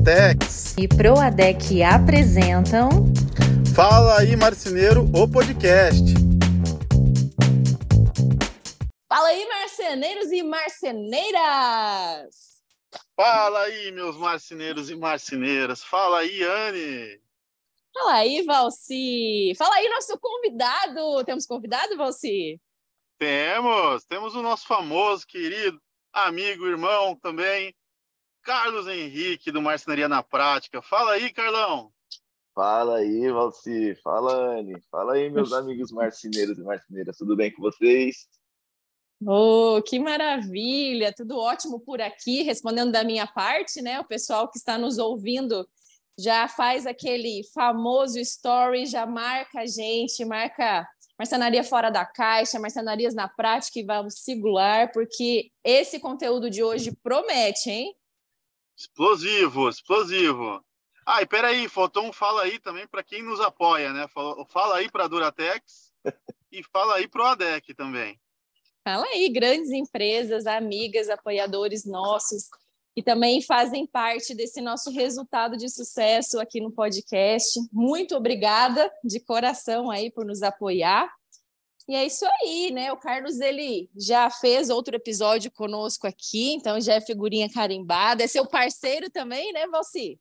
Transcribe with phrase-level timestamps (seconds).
[0.00, 2.88] Duratex e Proadec apresentam
[3.74, 6.02] Fala aí Marceneiro, o podcast.
[9.06, 11.40] Fala aí, marceneiros e marceneiras!
[13.14, 15.84] Fala aí, meus marceneiros e marceneiras.
[15.84, 17.20] Fala aí, Anne.
[17.92, 19.52] Fala aí, Valci.
[19.58, 21.24] Fala aí, nosso convidado.
[21.26, 22.58] Temos convidado, Valci?
[23.18, 25.78] Temos, temos o nosso famoso, querido
[26.12, 27.74] amigo, irmão também,
[28.50, 30.82] Carlos Henrique, do Marcenaria na Prática.
[30.82, 31.92] Fala aí, Carlão.
[32.52, 33.94] Fala aí, Valci.
[34.02, 34.74] Fala, Anne.
[34.90, 37.16] Fala aí, meus amigos marceneiros e marceneiras.
[37.16, 38.26] Tudo bem com vocês?
[39.24, 41.14] Oh, que maravilha!
[41.16, 42.42] Tudo ótimo por aqui.
[42.42, 44.00] Respondendo da minha parte, né?
[44.00, 45.64] O pessoal que está nos ouvindo
[46.18, 53.14] já faz aquele famoso story, já marca a gente, marca marcenaria fora da caixa, marcenarias
[53.14, 57.94] na prática e vamos singular, porque esse conteúdo de hoje promete, hein?
[58.80, 60.64] Explosivo, explosivo.
[61.04, 64.08] Ah, e peraí, faltou um fala aí também para quem nos apoia, né?
[64.08, 65.92] Fala, fala aí para a Duratex
[66.50, 68.18] e fala aí para o ADEC também.
[68.82, 72.48] Fala aí, grandes empresas, amigas, apoiadores nossos,
[72.94, 77.60] que também fazem parte desse nosso resultado de sucesso aqui no podcast.
[77.70, 81.06] Muito obrigada de coração aí por nos apoiar.
[81.90, 82.92] E é isso aí, né?
[82.92, 88.22] O Carlos ele já fez outro episódio conosco aqui, então já é figurinha carimbada.
[88.22, 90.16] É seu parceiro também, né, Valci?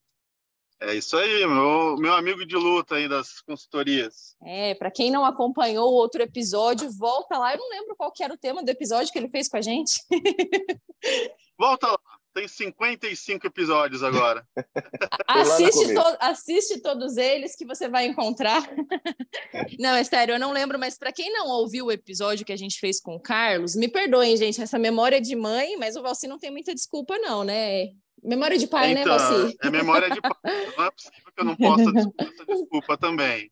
[0.81, 4.35] É isso aí, meu, meu amigo de luta aí das consultorias.
[4.43, 7.53] É, para quem não acompanhou o outro episódio, volta lá.
[7.53, 9.61] Eu não lembro qual que era o tema do episódio que ele fez com a
[9.61, 10.01] gente.
[11.55, 11.99] volta lá.
[12.39, 14.45] Tem 55 episódios agora.
[15.27, 18.63] assiste, to assiste todos eles que você vai encontrar.
[19.77, 22.57] não, é sério, eu não lembro, mas para quem não ouviu o episódio que a
[22.57, 26.29] gente fez com o Carlos, me perdoem, gente, essa memória de mãe, mas o Valci
[26.29, 27.87] não tem muita desculpa, não, né?
[28.23, 29.57] Memória de pai, né, então, né, Valci?
[29.61, 30.31] É memória de pai.
[30.77, 33.51] Não é possível que eu não possa essa desculpa também.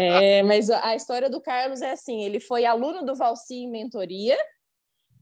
[0.00, 4.36] é, mas a história do Carlos é assim: ele foi aluno do Valci em mentoria,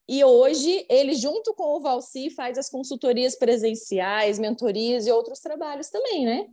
[0.09, 5.89] e hoje ele, junto com o Valci, faz as consultorias presenciais, mentorias e outros trabalhos
[5.89, 6.47] também, né?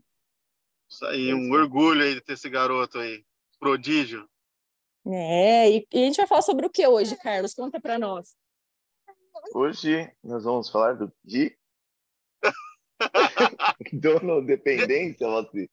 [0.89, 3.23] Isso aí, um orgulho aí de ter esse garoto aí,
[3.59, 4.27] prodígio.
[5.05, 7.53] É, e, e a gente vai falar sobre o que hoje, Carlos?
[7.53, 8.35] Conta para nós.
[9.53, 11.55] Hoje nós vamos falar do, de
[13.93, 15.69] dono dependência, Valci.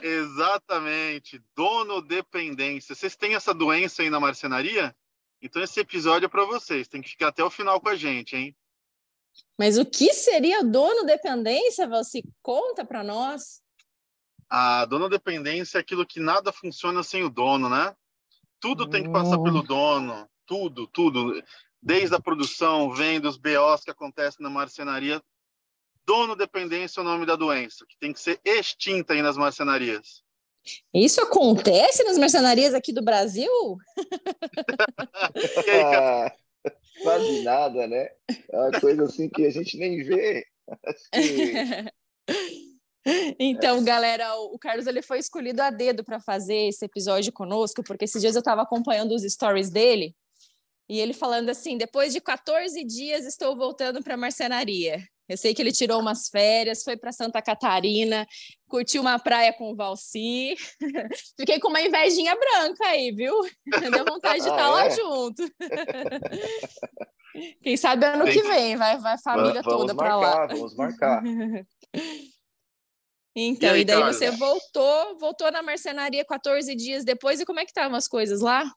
[0.00, 2.94] Exatamente, dono dependência.
[2.94, 4.94] Vocês têm essa doença aí na marcenaria?
[5.42, 8.36] Então esse episódio é para vocês, tem que ficar até o final com a gente,
[8.36, 8.56] hein?
[9.58, 13.60] Mas o que seria dono dependência, você conta para nós?
[14.48, 17.94] A dono dependência é aquilo que nada funciona sem o dono, né?
[18.60, 19.64] Tudo tem que passar pelo hum.
[19.64, 21.42] dono, tudo, tudo,
[21.82, 25.20] desde a produção, vem dos BOs que acontecem na marcenaria.
[26.06, 30.21] Dono dependência é o nome da doença, que tem que ser extinta aí nas marcenarias.
[30.94, 33.50] Isso acontece nas mercenarias aqui do Brasil?
[35.84, 36.32] ah,
[37.02, 38.08] quase nada, né?
[38.50, 40.44] É uma coisa assim que a gente nem vê.
[43.36, 43.82] Então, é.
[43.82, 48.20] galera, o Carlos ele foi escolhido a dedo para fazer esse episódio conosco, porque esses
[48.22, 50.14] dias eu estava acompanhando os stories dele
[50.88, 55.02] e ele falando assim: depois de 14 dias estou voltando para a marcenaria.
[55.28, 58.26] Eu sei que ele tirou umas férias, foi para Santa Catarina,
[58.68, 60.56] curtiu uma praia com o Valci.
[61.38, 63.34] Fiquei com uma invejinha branca aí, viu?
[63.66, 64.90] Deu vontade de estar ah, tá lá é?
[64.90, 65.44] junto.
[67.62, 70.46] Quem sabe ano que vem vai, vai a família vamos toda para lá.
[70.46, 71.22] Vamos marcar.
[73.34, 77.60] Então, e, aí, e daí você voltou, voltou na marcenaria 14 dias depois, e como
[77.60, 78.70] é que estavam as coisas lá?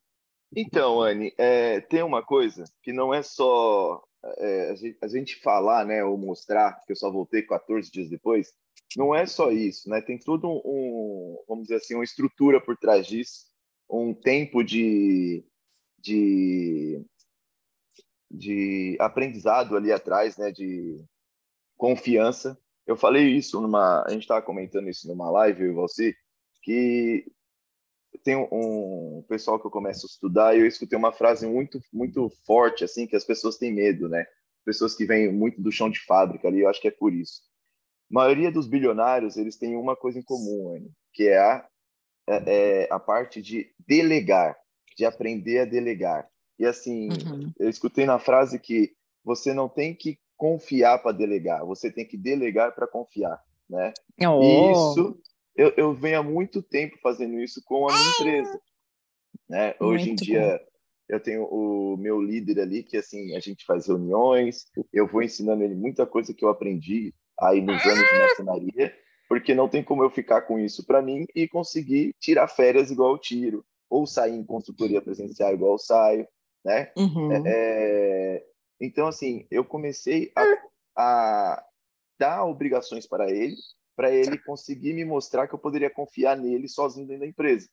[0.56, 4.02] Então, Anne, é, tem uma coisa que não é só
[4.38, 8.10] é, a, gente, a, gente, falar, né, ou mostrar que eu só voltei 14 dias
[8.10, 8.54] depois,
[8.98, 10.02] não é só isso, né?
[10.02, 13.46] Tem tudo um, um vamos dizer assim, uma estrutura por trás disso,
[13.90, 15.46] um tempo de,
[16.00, 17.06] de,
[18.32, 20.52] de aprendizado ali atrás, né?
[20.52, 21.04] De
[21.78, 22.58] confiança.
[22.88, 26.16] Eu falei isso numa, a gente estava comentando isso numa live, eu e você,
[26.62, 27.26] que
[28.26, 32.28] tem um, pessoal que eu começo a estudar e eu escutei uma frase muito muito
[32.44, 34.26] forte assim que as pessoas têm medo, né?
[34.66, 37.44] Pessoas que vêm muito do chão de fábrica ali, eu acho que é por isso.
[38.12, 41.68] A maioria dos bilionários eles têm uma coisa em comum, Anny, que é a
[42.28, 44.58] é, é a parte de delegar,
[44.98, 46.28] de aprender a delegar.
[46.58, 47.54] E assim, uhum.
[47.60, 48.92] eu escutei na frase que
[49.24, 53.40] você não tem que confiar para delegar, você tem que delegar para confiar,
[53.70, 53.94] né?
[54.20, 54.42] Oh.
[54.42, 55.22] E isso
[55.56, 58.62] eu, eu venho há muito tempo fazendo isso com a minha empresa.
[59.50, 59.76] Né?
[59.80, 61.16] Hoje em dia, bom.
[61.16, 65.64] eu tenho o meu líder ali, que assim, a gente faz reuniões, eu vou ensinando
[65.64, 68.96] ele muita coisa que eu aprendi aí nos anos de marcenaria,
[69.28, 73.14] porque não tem como eu ficar com isso para mim e conseguir tirar férias igual
[73.14, 76.28] eu tiro, ou sair em consultoria presencial igual eu saio,
[76.64, 76.92] né?
[76.98, 77.32] Uhum.
[77.32, 78.46] É, é...
[78.82, 80.44] Então, assim, eu comecei a,
[80.98, 81.66] a
[82.20, 83.56] dar obrigações para ele,
[83.96, 87.68] para ele conseguir me mostrar que eu poderia confiar nele sozinho dentro da empresa.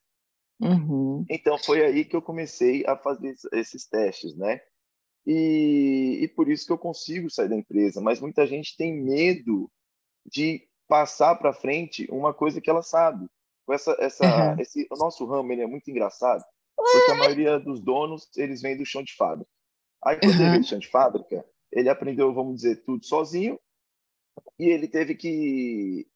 [0.61, 1.25] Uhum.
[1.29, 4.61] Então foi aí que eu comecei a fazer esses testes, né?
[5.25, 8.01] E, e por isso que eu consigo sair da empresa.
[8.01, 9.69] Mas muita gente tem medo
[10.25, 13.27] de passar para frente uma coisa que ela sabe.
[13.69, 14.59] Essa, essa, uhum.
[14.59, 16.43] esse, o nosso ramo ele é muito engraçado,
[16.75, 19.49] porque a maioria dos donos eles vêm do chão de fábrica.
[20.03, 20.41] Aí quando uhum.
[20.41, 23.57] ele vem do chão de fábrica, ele aprendeu, vamos dizer, tudo sozinho
[24.59, 26.07] e ele teve que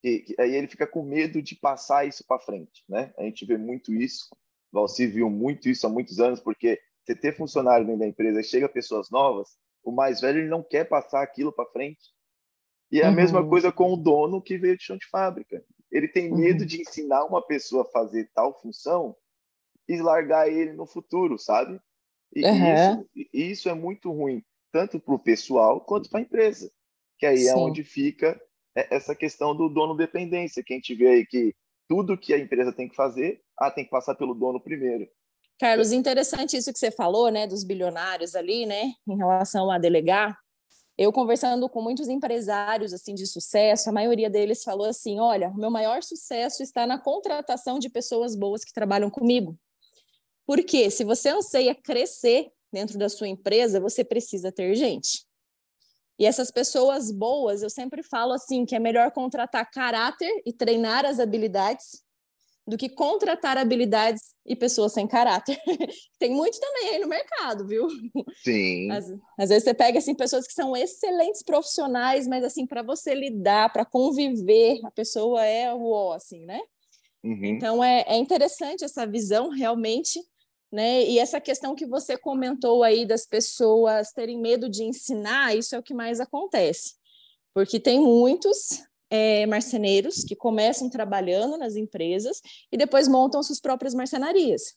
[0.00, 3.12] que, que, aí ele fica com medo de passar isso para frente, né?
[3.18, 4.28] A gente vê muito isso,
[4.72, 8.68] Valci viu muito isso há muitos anos, porque você ter funcionário dentro da empresa, chega
[8.68, 12.12] pessoas novas, o mais velho ele não quer passar aquilo para frente.
[12.90, 13.14] E é a uhum.
[13.14, 15.64] mesma coisa com o dono que veio de chão de fábrica.
[15.90, 16.38] Ele tem uhum.
[16.38, 16.66] medo uhum.
[16.66, 19.16] de ensinar uma pessoa a fazer tal função
[19.88, 21.80] e largar ele no futuro, sabe?
[22.34, 22.74] E uhum.
[22.74, 26.70] isso, isso é muito ruim, tanto para o pessoal quanto para a empresa.
[27.18, 27.48] Que aí é Sim.
[27.50, 28.40] é onde fica
[28.76, 31.54] essa questão do dono dependência, que a gente vê aí que
[31.88, 35.08] tudo que a empresa tem que fazer, ah, tem que passar pelo dono primeiro.
[35.58, 40.38] Carlos, interessante isso que você falou, né, dos bilionários ali, né, em relação a delegar.
[40.98, 45.56] Eu conversando com muitos empresários assim de sucesso, a maioria deles falou assim: "Olha, o
[45.56, 49.58] meu maior sucesso está na contratação de pessoas boas que trabalham comigo".
[50.46, 55.25] Porque se você anseia crescer dentro da sua empresa, você precisa ter gente.
[56.18, 61.04] E essas pessoas boas, eu sempre falo assim, que é melhor contratar caráter e treinar
[61.04, 62.04] as habilidades
[62.66, 65.56] do que contratar habilidades e pessoas sem caráter.
[66.18, 67.86] Tem muito também aí no mercado, viu?
[68.42, 68.90] Sim.
[68.90, 69.04] Às,
[69.38, 73.72] às, vezes você pega assim pessoas que são excelentes profissionais, mas assim para você lidar,
[73.72, 76.60] para conviver, a pessoa é o ó, assim, né?
[77.22, 77.44] Uhum.
[77.44, 80.20] Então é, é interessante essa visão realmente
[80.70, 81.04] né?
[81.04, 85.78] E essa questão que você comentou aí das pessoas terem medo de ensinar, isso é
[85.78, 86.94] o que mais acontece,
[87.54, 92.40] porque tem muitos é, marceneiros que começam trabalhando nas empresas
[92.70, 94.74] e depois montam suas próprias marcenarias.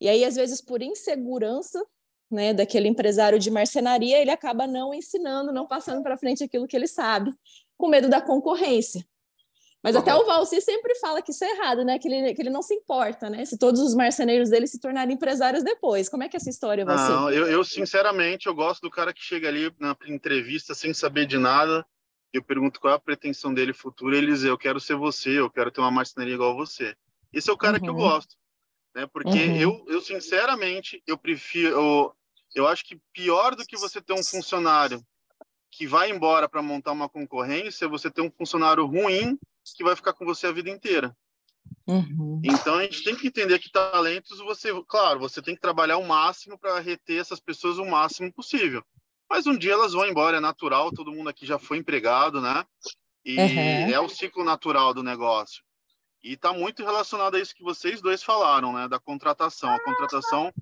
[0.00, 1.84] E aí, às vezes, por insegurança
[2.30, 6.76] né, daquele empresário de marcenaria, ele acaba não ensinando, não passando para frente aquilo que
[6.76, 7.32] ele sabe,
[7.76, 9.04] com medo da concorrência.
[9.88, 11.98] Mas até o Valci sempre fala que isso é errado, né?
[11.98, 13.46] Que ele, que ele não se importa, né?
[13.46, 16.10] Se todos os marceneiros dele se tornarem empresários depois.
[16.10, 17.10] Como é que é essa história, Valci?
[17.10, 21.24] Não, eu, eu sinceramente, eu gosto do cara que chega ali na entrevista sem saber
[21.24, 21.86] de nada.
[22.34, 24.14] Eu pergunto qual é a pretensão dele futuro.
[24.14, 26.94] Ele diz, eu quero ser você, eu quero ter uma marcenaria igual você.
[27.32, 27.82] Esse é o cara uhum.
[27.82, 28.00] que eu uhum.
[28.00, 28.36] gosto.
[28.94, 29.06] Né?
[29.10, 29.56] Porque uhum.
[29.56, 31.68] eu, eu, sinceramente, eu prefiro...
[31.68, 32.12] Eu,
[32.54, 35.02] eu acho que pior do que você ter um funcionário
[35.70, 39.38] que vai embora para montar uma concorrência, é você ter um funcionário ruim
[39.74, 41.16] que vai ficar com você a vida inteira.
[41.86, 42.40] Uhum.
[42.44, 46.06] Então a gente tem que entender que talentos você, claro, você tem que trabalhar o
[46.06, 48.84] máximo para reter essas pessoas o máximo possível.
[49.28, 52.64] Mas um dia elas vão embora, é natural, todo mundo aqui já foi empregado, né?
[53.24, 53.90] E uhum.
[53.90, 55.62] é o ciclo natural do negócio.
[56.22, 58.88] E está muito relacionado a isso que vocês dois falaram, né?
[58.88, 59.70] Da contratação.
[59.70, 60.52] A contratação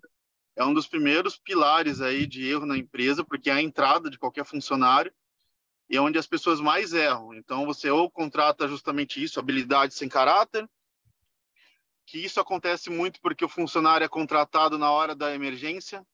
[0.57, 4.19] é um dos primeiros pilares aí de erro na empresa, porque é a entrada de
[4.19, 5.13] qualquer funcionário
[5.89, 7.35] e é onde as pessoas mais erram.
[7.35, 10.69] Então, você ou contrata justamente isso, habilidade sem caráter,
[12.07, 16.07] que isso acontece muito porque o funcionário é contratado na hora da emergência.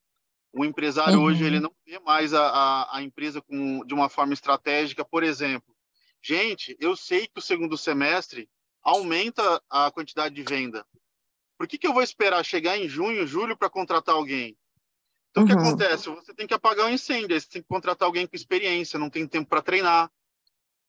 [0.52, 1.25] O empresário uhum.
[1.25, 5.05] hoje ele não vê mais a, a, a, empresa com, de uma forma estratégica.
[5.05, 5.75] Por exemplo,
[6.23, 8.49] gente, eu sei que o segundo semestre
[8.83, 10.85] aumenta a quantidade de venda.
[11.57, 14.57] Por que, que eu vou esperar chegar em junho, julho para contratar alguém?
[15.32, 15.48] Então, uhum.
[15.48, 15.68] o que uhum.
[15.68, 16.10] acontece?
[16.10, 19.10] Você tem que apagar o um incêndio, você tem que contratar alguém com experiência, não
[19.10, 20.10] tem tempo para treinar.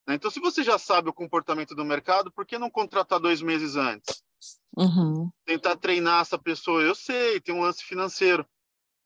[0.05, 0.15] Né?
[0.15, 3.77] Então, se você já sabe o comportamento do mercado, por que não contratar dois meses
[3.77, 4.21] antes?
[4.77, 5.31] Uhum.
[5.45, 8.45] Tentar treinar essa pessoa, eu sei, tem um lance financeiro,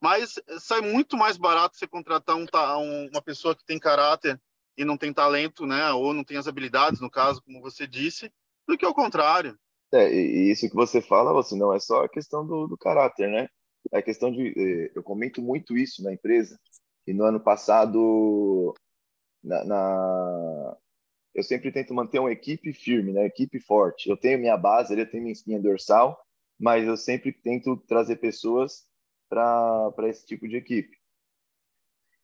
[0.02, 2.48] mas sai muito mais barato você contratar um,
[3.12, 4.42] uma pessoa que tem caráter
[4.76, 5.92] e não tem talento, né?
[5.92, 8.32] Ou não tem as habilidades, no caso, como você disse,
[8.68, 9.58] do que ao contrário.
[9.94, 13.30] É, e isso que você fala, você não é só a questão do, do caráter,
[13.30, 13.48] né?
[13.92, 16.60] A questão de eh, eu comento muito isso na empresa
[17.06, 18.74] e no ano passado
[19.44, 20.78] na, na,
[21.34, 23.26] eu sempre tento manter uma equipe firme, né?
[23.26, 24.10] Equipe forte.
[24.10, 26.20] Eu tenho minha base, eu tenho minha espinha dorsal,
[26.60, 28.86] mas eu sempre tento trazer pessoas
[29.30, 30.98] para esse tipo de equipe.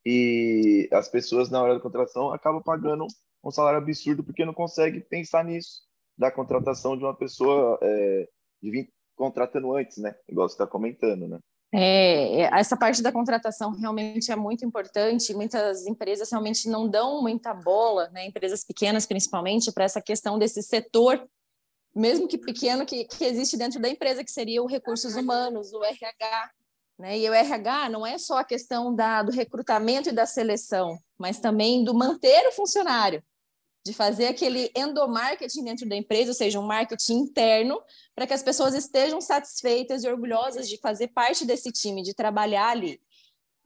[0.06, 3.08] E as pessoas na hora da contratação acabam pagando
[3.44, 5.84] um salário absurdo porque não consegue pensar nisso
[6.18, 8.28] da contratação de uma pessoa é,
[8.62, 10.16] de vir contratando antes, né?
[10.28, 11.40] Igual você está comentando, né?
[11.76, 15.34] É, é, essa parte da contratação realmente é muito importante.
[15.34, 20.62] Muitas empresas realmente não dão muita bola, né, empresas pequenas principalmente, para essa questão desse
[20.62, 21.28] setor,
[21.96, 25.84] mesmo que pequeno, que, que existe dentro da empresa, que seria o recursos humanos, o
[25.84, 26.52] RH.
[27.00, 27.18] Né?
[27.18, 31.40] E o RH não é só a questão da, do recrutamento e da seleção, mas
[31.40, 33.24] também do manter o funcionário
[33.86, 37.82] de fazer aquele endomarketing dentro da empresa, ou seja, um marketing interno,
[38.16, 42.70] para que as pessoas estejam satisfeitas e orgulhosas de fazer parte desse time, de trabalhar
[42.70, 43.02] ali.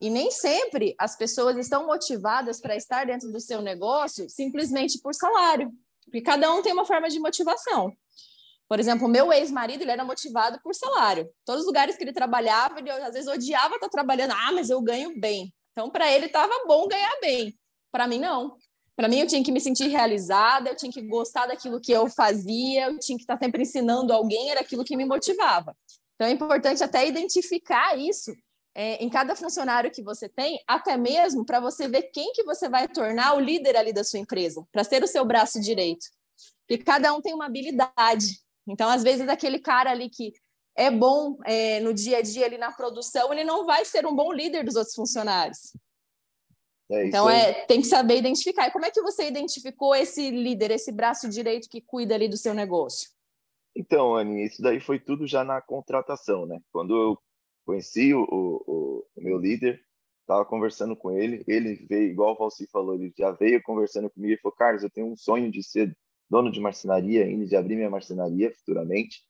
[0.00, 5.14] E nem sempre as pessoas estão motivadas para estar dentro do seu negócio simplesmente por
[5.14, 5.72] salário,
[6.04, 7.92] porque cada um tem uma forma de motivação.
[8.68, 11.28] Por exemplo, meu ex-marido, ele era motivado por salário.
[11.44, 14.32] Todos os lugares que ele trabalhava, ele às vezes odiava estar trabalhando.
[14.32, 15.52] Ah, mas eu ganho bem.
[15.72, 17.58] Então, para ele, estava bom ganhar bem.
[17.90, 18.58] Para mim, não.
[18.98, 22.10] Para mim, eu tinha que me sentir realizada, eu tinha que gostar daquilo que eu
[22.10, 25.72] fazia, eu tinha que estar sempre ensinando alguém, era aquilo que me motivava.
[26.16, 28.32] Então, é importante até identificar isso
[28.74, 32.68] é, em cada funcionário que você tem, até mesmo para você ver quem que você
[32.68, 36.04] vai tornar o líder ali da sua empresa, para ser o seu braço direito.
[36.68, 38.40] E cada um tem uma habilidade.
[38.66, 40.32] Então, às vezes, aquele cara ali que
[40.76, 44.16] é bom é, no dia a dia ali na produção, ele não vai ser um
[44.16, 45.72] bom líder dos outros funcionários.
[46.90, 48.66] É então é, tem que saber identificar.
[48.66, 52.36] E como é que você identificou esse líder, esse braço direito que cuida ali do
[52.36, 53.10] seu negócio?
[53.76, 56.60] Então, Anny, isso daí foi tudo já na contratação, né?
[56.72, 57.18] Quando eu
[57.64, 59.80] conheci o, o, o meu líder,
[60.22, 64.34] estava conversando com ele, ele veio, igual o Valci falou, ele já veio conversando comigo
[64.34, 65.96] e falou, Carlos, eu tenho um sonho de ser
[66.28, 69.22] dono de marcenaria ainda, de abrir minha marcenaria futuramente.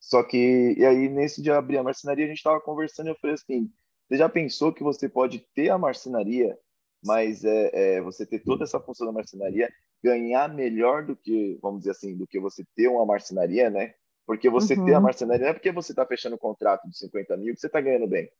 [0.00, 3.16] Só que, e aí, nesse de abrir a marcenaria, a gente estava conversando e eu
[3.20, 3.70] falei assim,
[4.08, 6.58] você já pensou que você pode ter a marcenaria
[7.04, 11.80] mas é, é, você ter toda essa função da marcenaria, ganhar melhor do que, vamos
[11.80, 13.94] dizer assim, do que você ter uma marcenaria, né?
[14.26, 14.84] Porque você uhum.
[14.84, 17.60] ter a marcenaria não é porque você está fechando um contrato de 50 mil que
[17.60, 18.30] você está ganhando bem,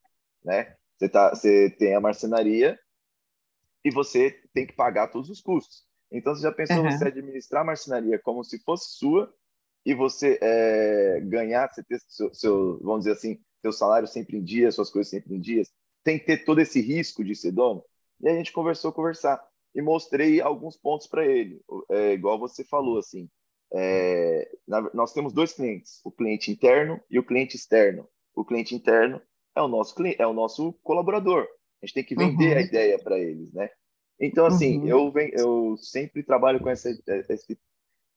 [0.45, 0.77] né?
[0.97, 2.79] Você, tá, você tem a marcenaria
[3.85, 5.85] e você tem que pagar todos os custos.
[6.11, 6.91] Então, você já pensou uhum.
[6.91, 9.33] você administrar a marcenaria como se fosse sua
[9.85, 14.45] e você é, ganhar, você ter seu, seu, vamos dizer assim, seu salário sempre em
[14.45, 15.73] dia, suas coisas sempre em dias,
[16.05, 17.83] tem que ter todo esse risco de ser dono?
[18.23, 19.43] E a gente conversou, conversar.
[19.75, 21.61] E mostrei alguns pontos para ele.
[21.91, 23.29] É, igual você falou, assim.
[23.75, 24.51] É,
[24.93, 28.07] nós temos dois clientes, o cliente interno e o cliente externo.
[28.35, 29.21] O cliente interno
[29.57, 31.49] é o nosso cliente, é o nosso colaborador.
[31.83, 32.59] A gente tem que vender uhum.
[32.59, 33.71] a ideia para eles, né?
[34.21, 34.87] Então, assim, uhum.
[34.87, 36.91] eu, eu sempre trabalho com essa,
[37.29, 37.59] esse,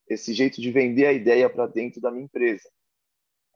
[0.07, 2.69] esse jeito de vender a ideia para dentro da minha empresa.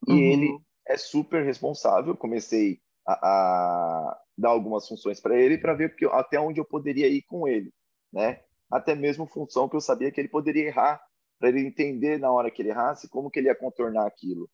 [0.08, 0.18] E uhum.
[0.18, 2.16] ele é super responsável.
[2.16, 7.22] Comecei a, a, dar algumas funções para ele para ver até onde eu poderia ir
[7.24, 7.74] com ele,
[8.12, 8.42] né?
[8.72, 11.02] Até mesmo função que eu sabia que ele poderia errar,
[11.38, 14.50] para ele entender na hora que ele errasse como que ele ia contornar aquilo.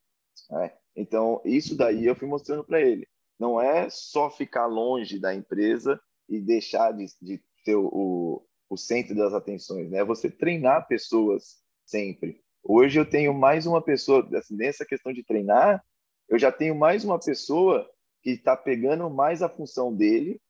[0.50, 0.72] Né?
[0.96, 3.08] Então, isso daí eu fui mostrando para ele.
[3.39, 6.00] Não é só ficar longe da empresa
[6.30, 10.04] e deixar de, de ter o, o centro das atenções, né?
[10.04, 12.42] Você treinar pessoas sempre.
[12.63, 15.84] Hoje eu tenho mais uma pessoa, assim, nessa questão de treinar,
[16.30, 17.88] eu já tenho mais uma pessoa
[18.25, 20.41] que está pegando mais a função dele,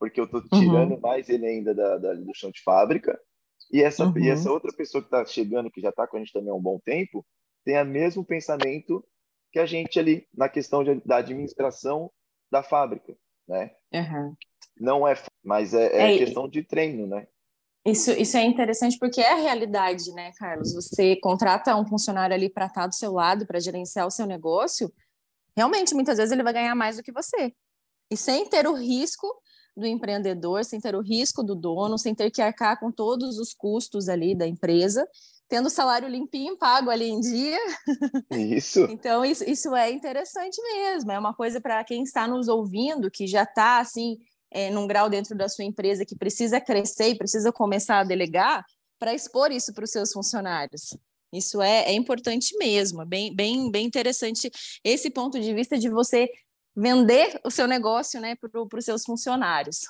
[0.00, 1.00] porque eu estou tirando uhum.
[1.00, 3.20] mais ele ainda da, da, do chão de fábrica.
[3.70, 4.16] E essa, uhum.
[4.16, 6.54] e essa outra pessoa que está chegando, que já está com a gente também há
[6.54, 7.22] um bom tempo,
[7.66, 9.04] tem o mesmo pensamento
[9.52, 12.10] que a gente ali na questão de, da administração
[12.50, 13.14] da fábrica,
[13.46, 13.72] né?
[13.92, 14.34] Uhum.
[14.80, 17.26] Não é, mas é, é, é questão de treino, né?
[17.84, 20.72] Isso, isso é interessante porque é a realidade, né, Carlos?
[20.72, 24.90] Você contrata um funcionário ali para estar do seu lado, para gerenciar o seu negócio,
[25.58, 27.52] realmente muitas vezes ele vai ganhar mais do que você.
[28.08, 29.26] E sem ter o risco
[29.76, 33.52] do empreendedor, sem ter o risco do dono, sem ter que arcar com todos os
[33.54, 35.04] custos ali da empresa,
[35.48, 37.58] tendo o salário limpinho pago ali em dia.
[38.30, 38.86] Isso.
[38.88, 41.10] então, isso, isso é interessante mesmo.
[41.10, 44.16] É uma coisa para quem está nos ouvindo, que já está assim,
[44.52, 48.64] é, num grau dentro da sua empresa que precisa crescer e precisa começar a delegar,
[48.96, 50.96] para expor isso para os seus funcionários.
[51.32, 54.50] Isso é, é importante mesmo, é bem, bem, bem interessante
[54.82, 56.28] esse ponto de vista de você
[56.74, 59.80] vender o seu negócio né, para os seus funcionários.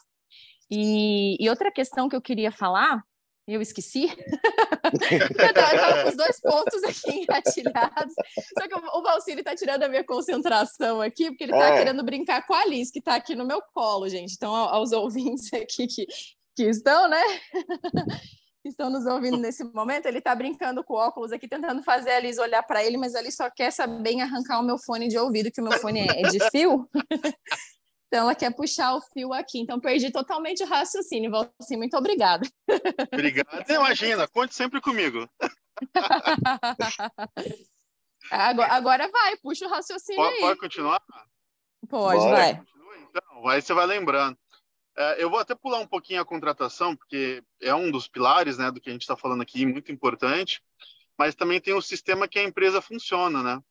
[0.71, 3.03] E, e, outra questão que eu queria falar,
[3.47, 4.07] eu esqueci,
[5.39, 8.15] eu estava com os dois pontos aqui engatilhados,
[8.59, 11.79] só que o, o Valcírio está tirando a minha concentração aqui, porque ele está é.
[11.79, 14.35] querendo brincar com a Alice, que está aqui no meu colo, gente.
[14.35, 16.07] Então, aos ouvintes aqui que,
[16.55, 17.23] que estão, né?
[18.69, 22.11] que estão nos ouvindo nesse momento, ele está brincando com o óculos aqui, tentando fazer
[22.11, 25.19] a Liz olhar para ele, mas ali só quer saber arrancar o meu fone de
[25.19, 26.89] ouvido, que o meu fone é de fio.
[28.07, 29.61] então, ela quer puxar o fio aqui.
[29.61, 31.33] Então, perdi totalmente o raciocínio.
[31.59, 32.47] Assim, muito obrigada.
[33.13, 33.71] Obrigado.
[33.71, 35.29] Imagina, conte sempre comigo.
[38.31, 40.41] agora, agora vai, puxa o raciocínio pode, aí.
[40.41, 41.03] Pode continuar?
[41.89, 42.37] Pode, Bora.
[42.37, 42.63] vai.
[43.09, 44.37] Então, aí você vai lembrando.
[44.99, 48.69] É, eu vou até pular um pouquinho a contratação, porque é um dos pilares né,
[48.69, 50.61] do que a gente está falando aqui, muito importante,
[51.17, 53.63] mas também tem o sistema que a empresa funciona, né?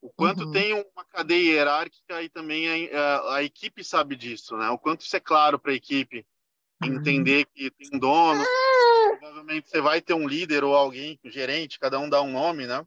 [0.00, 0.52] O quanto uhum.
[0.52, 4.70] tem uma cadeia hierárquica e também a, a, equipe sabe disso, né?
[4.70, 6.24] O quanto isso é claro para a equipe
[6.84, 8.44] entender que tem um dono,
[9.18, 12.68] provavelmente você vai ter um líder ou alguém, um gerente, cada um dá um nome,
[12.68, 12.86] né?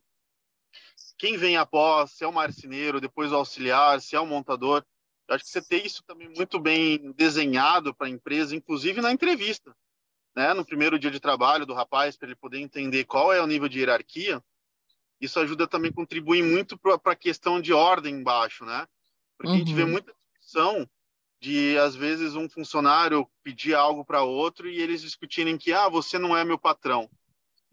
[1.17, 4.85] Quem vem após, se é o marceneiro, depois o auxiliar, se é o montador,
[5.27, 9.11] eu acho que você tem isso também muito bem desenhado para a empresa, inclusive na
[9.11, 9.75] entrevista,
[10.35, 10.53] né?
[10.53, 13.67] No primeiro dia de trabalho do rapaz, para ele poder entender qual é o nível
[13.67, 14.43] de hierarquia.
[15.19, 18.87] Isso ajuda também a contribuir muito para a questão de ordem embaixo, né?
[19.37, 19.55] Porque uhum.
[19.55, 19.91] a gente vê uhum.
[19.91, 20.87] muita discussão
[21.41, 26.19] de às vezes um funcionário pedir algo para outro e eles discutirem que ah você
[26.19, 27.09] não é meu patrão.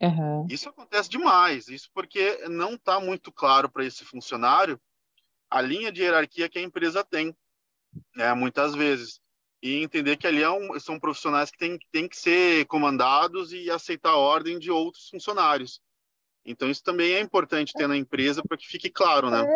[0.01, 0.47] Uhum.
[0.49, 1.69] Isso acontece demais.
[1.69, 4.81] Isso porque não está muito claro para esse funcionário
[5.53, 7.37] a linha de hierarquia que a empresa tem
[8.17, 9.21] né, muitas vezes.
[9.63, 13.71] E entender que ali é um, são profissionais que têm, têm que ser comandados e
[13.71, 15.81] aceitar a ordem de outros funcionários.
[16.45, 19.47] Então, isso também é importante ter na empresa para que fique claro, né?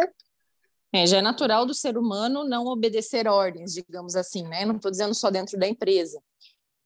[0.93, 4.65] É, já é natural do ser humano não obedecer ordens, digamos assim, né?
[4.65, 6.23] Não estou dizendo só dentro da empresa.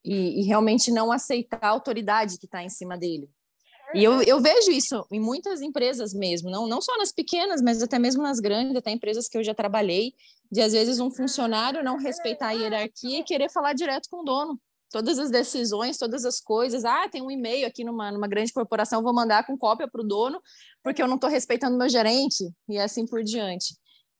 [0.02, 3.28] E, e realmente não aceitar a autoridade que está em cima dele.
[3.94, 7.82] E eu, eu vejo isso em muitas empresas mesmo, não, não só nas pequenas, mas
[7.82, 10.12] até mesmo nas grandes, até empresas que eu já trabalhei,
[10.50, 14.24] de às vezes um funcionário não respeitar a hierarquia e querer falar direto com o
[14.24, 14.60] dono.
[14.90, 16.84] Todas as decisões, todas as coisas.
[16.84, 20.06] Ah, tem um e-mail aqui numa, numa grande corporação, vou mandar com cópia para o
[20.06, 20.40] dono,
[20.82, 23.76] porque eu não estou respeitando meu gerente, e assim por diante.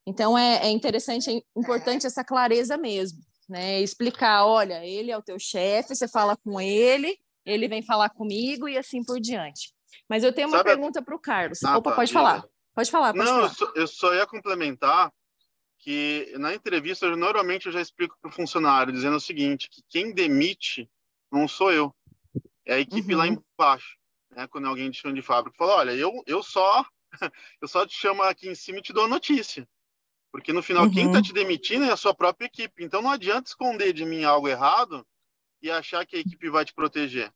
[0.07, 3.81] Então é, é interessante, é importante essa clareza mesmo, né?
[3.81, 8.69] Explicar, olha, ele é o teu chefe, você fala com ele, ele vem falar comigo
[8.69, 9.73] e assim por diante.
[10.09, 11.63] Mas eu tenho uma Sabe pergunta para o Carlos.
[11.65, 12.45] Ah, Opa, tá, pode falar.
[12.75, 13.13] Pode falar.
[13.13, 13.47] Pode Não, falar.
[13.47, 15.13] Eu, só, eu só ia complementar
[15.81, 19.83] que na entrevista eu, normalmente eu já explico para o funcionário dizendo o seguinte, que
[19.89, 20.89] quem demite
[21.33, 21.95] não sou eu,
[22.67, 23.19] é a equipe uhum.
[23.19, 23.97] lá embaixo,
[24.31, 24.47] né?
[24.47, 26.85] Quando alguém te chama de fábrica, fala, olha, eu eu só
[27.61, 29.67] eu só te chamo aqui em cima e te dou a notícia,
[30.31, 30.91] porque no final uhum.
[30.91, 34.23] quem está te demitindo é a sua própria equipe, então não adianta esconder de mim
[34.23, 35.07] algo errado
[35.63, 37.33] e achar que a equipe vai te proteger.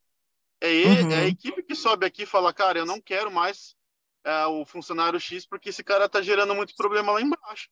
[0.60, 1.10] É, ele, uhum.
[1.10, 1.26] é a uhum.
[1.26, 3.76] equipe que sobe aqui e fala, cara, eu não quero mais
[4.24, 7.68] é, o funcionário X porque esse cara está gerando muito problema lá embaixo.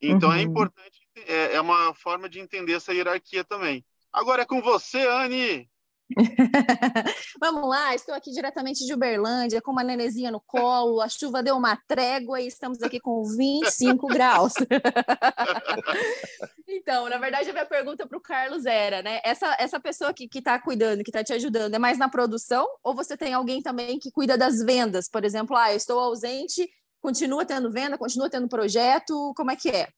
[0.00, 0.40] Então é uhum.
[0.40, 3.84] é importante, é, é uma forma de entender essa hierarquia também.
[4.12, 5.68] Agora é com você, Anne.
[7.40, 11.56] Vamos lá, estou aqui diretamente de Uberlândia, com uma nenezinha no colo, a chuva deu
[11.56, 14.52] uma trégua e estamos aqui com 25 graus.
[16.68, 19.20] então, na verdade, a minha pergunta para o Carlos era, né?
[19.24, 22.66] Essa, essa pessoa que está cuidando, que está te ajudando, é mais na produção?
[22.82, 25.08] Ou você tem alguém também que cuida das vendas?
[25.08, 26.68] Por exemplo, ah, eu estou ausente,
[27.00, 29.88] continua tendo venda, continua tendo projeto, como é que é?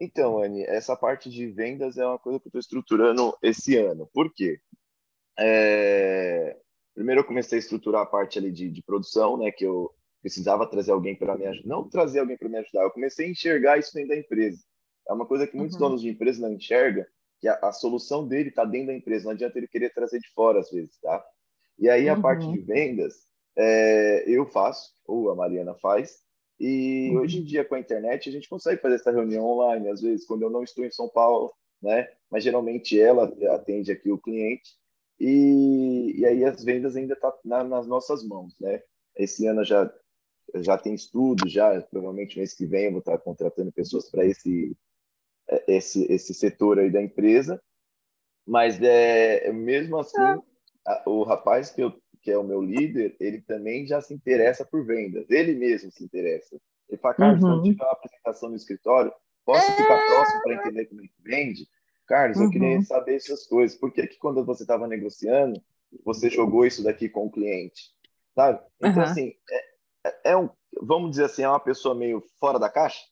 [0.00, 4.08] Então, Anne, essa parte de vendas é uma coisa que eu estou estruturando esse ano.
[4.12, 4.60] Por quê?
[5.38, 6.56] É...
[6.94, 9.50] Primeiro eu comecei a estruturar a parte ali de, de produção, né?
[9.50, 11.68] Que eu precisava trazer alguém para me ajudar.
[11.68, 14.62] Não trazer alguém para me ajudar, eu comecei a enxergar isso dentro da empresa.
[15.08, 15.80] É uma coisa que muitos uhum.
[15.80, 17.04] donos de empresa não enxergam,
[17.40, 19.24] que a, a solução dele está dentro da empresa.
[19.24, 21.24] Não adianta ele querer trazer de fora, às vezes, tá?
[21.78, 22.22] E aí, a uhum.
[22.22, 23.14] parte de vendas,
[23.56, 26.18] é, eu faço, ou a Mariana faz,
[26.58, 27.20] e uhum.
[27.20, 30.26] hoje em dia, com a internet, a gente consegue fazer essa reunião online, às vezes,
[30.26, 32.08] quando eu não estou em São Paulo, né?
[32.28, 34.76] Mas geralmente ela atende aqui o cliente
[35.20, 38.82] e, e aí as vendas ainda estão tá na, nas nossas mãos, né?
[39.16, 39.92] Esse ano já
[40.54, 44.76] já tem estudo, já provavelmente mês que vem eu vou estar contratando pessoas para esse
[45.66, 47.60] esse esse setor aí da empresa,
[48.46, 50.20] mas é mesmo assim
[50.86, 54.64] a, o rapaz que eu que é o meu líder, ele também já se interessa
[54.64, 56.60] por vendas, ele mesmo se interessa.
[56.88, 57.50] Ele fala, Carlos, uhum.
[57.50, 59.12] quando tiver uma apresentação no escritório,
[59.44, 61.68] posso ficar próximo para entender como é que vende?
[62.08, 62.44] Carlos, uhum.
[62.44, 62.82] eu queria uhum.
[62.82, 63.76] saber essas coisas.
[63.78, 65.62] Por que, que quando você estava negociando,
[66.04, 67.90] você jogou isso daqui com o cliente?
[68.34, 68.60] Sabe?
[68.80, 69.02] Então, uhum.
[69.02, 69.64] assim, é,
[70.06, 70.48] é, é, um,
[70.80, 73.04] vamos dizer assim, é uma pessoa meio fora da caixa?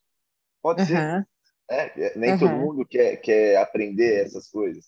[0.63, 1.27] Pode ser.
[1.69, 4.87] É, é, nem todo mundo quer, quer aprender essas coisas.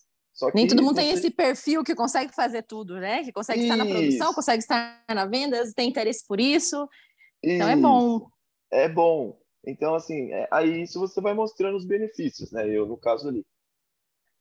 [0.54, 1.02] Nem todo mundo você...
[1.02, 3.24] tem esse perfil que consegue fazer tudo, né?
[3.24, 3.72] Que consegue isso.
[3.72, 6.88] estar na produção, consegue estar na vendas, tem interesse por isso.
[7.42, 7.56] Isso.
[7.56, 8.28] Então é bom.
[8.70, 9.38] É bom.
[9.66, 12.68] Então, assim, é, aí isso você vai mostrando os benefícios, né?
[12.68, 13.44] Eu, no caso ali,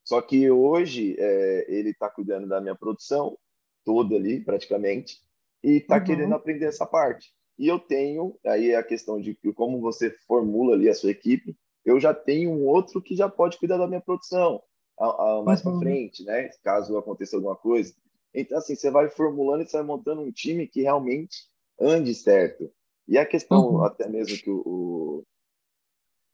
[0.08, 3.38] só que hoje é, ele está cuidando da minha produção
[3.84, 5.22] toda ali, praticamente,
[5.62, 6.04] e está uhum.
[6.06, 7.34] querendo aprender essa parte.
[7.60, 11.58] E eu tenho, aí é a questão de como você formula ali a sua equipe,
[11.84, 14.64] eu já tenho um outro que já pode cuidar da minha produção
[14.98, 15.72] a, a, mais uhum.
[15.72, 16.52] para frente, né?
[16.64, 17.94] Caso aconteça alguma coisa.
[18.34, 22.72] Então, assim, você vai formulando e você vai montando um time que realmente ande certo.
[23.10, 23.84] E a questão, uhum.
[23.84, 25.26] até mesmo que o,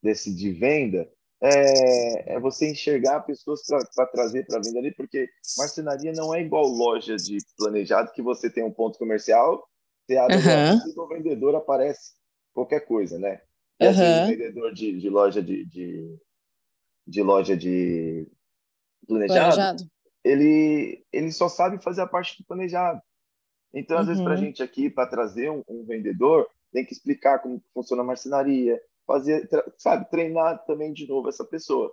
[0.00, 1.10] desse de venda
[1.44, 3.60] é, é você enxergar pessoas
[3.94, 5.28] para trazer para venda ali, porque
[5.58, 9.68] marcenaria não é igual loja de planejado que você tem um ponto comercial,
[10.06, 11.04] você abre uhum.
[11.04, 12.12] o vendedor aparece
[12.54, 13.42] qualquer coisa, né?
[13.80, 14.26] Assim, uhum.
[14.28, 16.18] vendedor de, de loja de, de,
[17.06, 18.26] de, loja de
[19.06, 19.84] planejado, planejado,
[20.22, 23.02] ele ele só sabe fazer a parte do planejado.
[23.74, 24.08] Então, às uhum.
[24.08, 28.02] vezes, para a gente aqui, para trazer um, um, vendedor, tem que explicar como funciona
[28.02, 31.92] a marcenaria, fazer, sabe, treinar também de novo essa pessoa.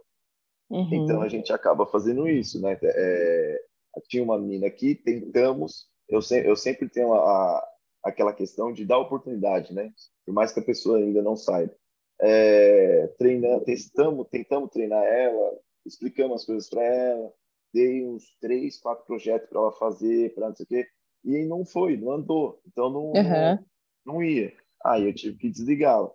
[0.70, 0.90] Uhum.
[0.92, 2.78] Então, a gente acaba fazendo isso, né?
[2.82, 3.62] É,
[4.08, 7.68] tinha uma menina aqui, tentamos, eu, se, eu sempre tenho a, a,
[8.04, 9.92] aquela questão de dar oportunidade, né?
[10.26, 11.76] Por mais que a pessoa ainda não saiba.
[12.22, 17.34] É, treinando, testamos, tentamos treinar ela, explicamos as coisas para ela,
[17.74, 20.88] dei uns três, quatro projetos para ela fazer, para não sei o quê,
[21.24, 23.14] e não foi, não andou, então não, uhum.
[23.14, 23.66] não,
[24.06, 24.54] não, ia.
[24.84, 26.12] Aí eu tive que desligá-la.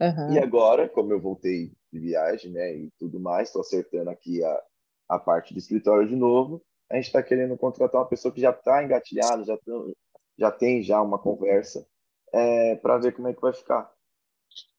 [0.00, 0.32] Uhum.
[0.32, 4.62] E agora, como eu voltei de viagem, né, e tudo mais, estou acertando aqui a,
[5.08, 8.50] a parte do escritório de novo, a gente está querendo contratar uma pessoa que já
[8.50, 9.58] está engatilhada, já,
[10.38, 11.86] já tem já uma conversa,
[12.32, 13.90] é, para ver como é que vai ficar.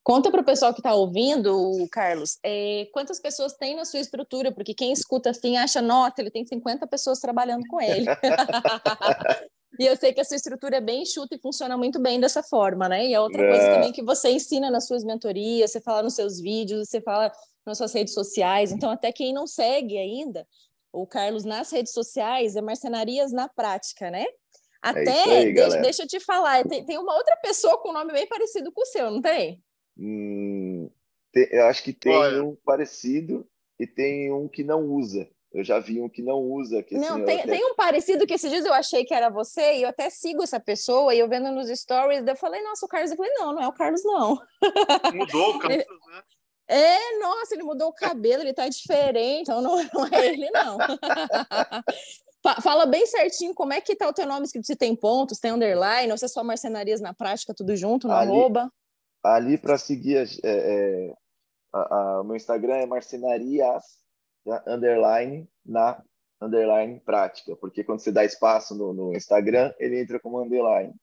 [0.04, 1.52] Conta para o pessoal que está ouvindo,
[1.92, 4.54] Carlos, é, quantas pessoas tem na sua estrutura?
[4.54, 8.06] Porque quem escuta assim acha, nota, ele tem 50 pessoas trabalhando com ele.
[9.80, 12.42] e eu sei que a sua estrutura é bem enxuta e funciona muito bem dessa
[12.42, 13.06] forma, né?
[13.08, 13.50] E a outra é.
[13.50, 17.32] coisa também que você ensina nas suas mentorias, você fala nos seus vídeos, você fala
[17.66, 18.72] nas suas redes sociais.
[18.72, 20.48] Então, até quem não segue ainda,
[20.92, 24.24] o Carlos nas redes sociais é Marcenarias na Prática, né?
[24.24, 27.90] É até, é aí, deixa, deixa, eu te falar, tem, tem uma outra pessoa com
[27.90, 29.62] um nome bem parecido com o seu, não tem?
[29.98, 30.90] Hum,
[31.32, 32.44] tem, eu acho que tem Olha.
[32.44, 33.48] um parecido
[33.80, 35.28] e tem um que não usa.
[35.54, 36.84] Eu já vi um que não usa.
[36.84, 37.52] Que, não, assim, tem, até...
[37.52, 40.44] tem um parecido que esses dias eu achei que era você e eu até sigo
[40.44, 43.12] essa pessoa e eu vendo nos stories, eu falei, nossa, o Carlos.
[43.12, 44.40] Eu falei, não, não é o Carlos, não.
[45.14, 46.24] Mudou o Carlos, né?
[46.70, 50.78] É, nossa, ele mudou o cabelo, ele tá diferente, então não, não é ele, não.
[52.62, 55.52] Fala bem certinho como é que tá o teu nome escrito, se tem pontos, tem
[55.52, 58.72] underline, ou se é só marcenarias na prática, tudo junto, no Ali, arroba
[59.36, 61.14] ali para seguir é, é,
[61.74, 63.84] a, a, o meu Instagram é marcenarias?
[64.66, 66.02] Underline na
[66.42, 70.94] underline prática, porque quando você dá espaço no, no Instagram, ele entra como underline.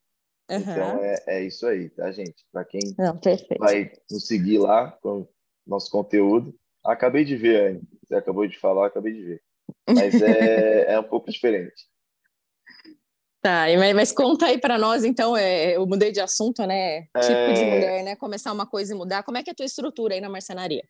[0.50, 0.58] Uhum.
[0.58, 2.44] Então é, é isso aí, tá, gente?
[2.52, 3.18] Para quem Não,
[3.58, 5.26] vai nos seguir lá com
[5.66, 6.54] nosso conteúdo.
[6.84, 7.82] Acabei de ver, Anne.
[8.04, 9.42] Você acabou de falar, acabei de ver.
[9.88, 11.88] Mas é, é um pouco diferente.
[13.40, 17.02] Tá, mas, mas conta aí para nós, então, é, eu mudei de assunto, né?
[17.02, 17.52] Tipo é...
[17.52, 18.16] de mulher, né?
[18.16, 19.22] Começar uma coisa e mudar.
[19.22, 20.82] Como é que é a tua estrutura aí na marcenaria?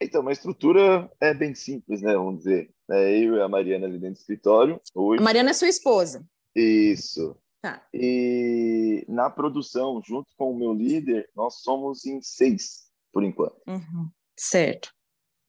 [0.00, 2.14] Então, uma estrutura é bem simples, né?
[2.14, 2.72] Vamos dizer.
[2.90, 4.80] É eu e a Mariana ali dentro do escritório.
[4.94, 5.20] Hoje.
[5.20, 6.24] A Mariana é sua esposa.
[6.54, 7.36] Isso.
[7.60, 7.84] Tá.
[7.92, 13.60] E na produção, junto com o meu líder, nós somos em seis, por enquanto.
[13.66, 14.08] Uhum.
[14.38, 14.90] Certo.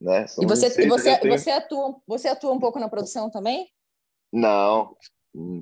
[0.02, 0.26] Né?
[0.40, 1.38] e você, seis, e você, tenho...
[1.38, 3.70] você, atua, você atua um pouco na produção também?
[4.32, 4.96] Não,